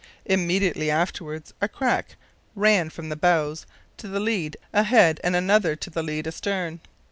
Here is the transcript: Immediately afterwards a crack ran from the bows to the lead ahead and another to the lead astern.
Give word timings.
Immediately 0.25 0.89
afterwards 0.89 1.53
a 1.61 1.67
crack 1.67 2.15
ran 2.55 2.89
from 2.89 3.09
the 3.09 3.15
bows 3.15 3.67
to 3.97 4.07
the 4.07 4.19
lead 4.19 4.57
ahead 4.73 5.19
and 5.23 5.35
another 5.35 5.75
to 5.75 5.91
the 5.91 6.01
lead 6.01 6.25
astern. 6.25 6.79